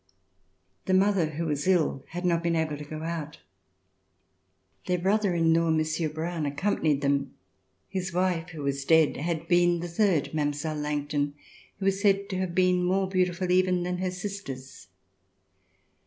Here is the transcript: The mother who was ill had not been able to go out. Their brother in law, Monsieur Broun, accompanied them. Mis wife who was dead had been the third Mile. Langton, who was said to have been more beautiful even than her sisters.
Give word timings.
The 0.85 0.95
mother 0.95 1.27
who 1.35 1.45
was 1.45 1.67
ill 1.67 2.03
had 2.07 2.25
not 2.25 2.41
been 2.41 2.55
able 2.55 2.75
to 2.75 2.83
go 2.83 3.03
out. 3.03 3.37
Their 4.87 4.97
brother 4.97 5.35
in 5.35 5.53
law, 5.53 5.69
Monsieur 5.69 6.09
Broun, 6.09 6.43
accompanied 6.47 7.01
them. 7.01 7.35
Mis 7.93 8.11
wife 8.11 8.49
who 8.49 8.63
was 8.63 8.83
dead 8.83 9.17
had 9.17 9.47
been 9.47 9.79
the 9.79 9.87
third 9.87 10.33
Mile. 10.33 10.53
Langton, 10.75 11.35
who 11.77 11.85
was 11.85 12.01
said 12.01 12.29
to 12.29 12.37
have 12.37 12.55
been 12.55 12.83
more 12.83 13.07
beautiful 13.07 13.51
even 13.51 13.83
than 13.83 13.99
her 13.99 14.09
sisters. 14.09 14.87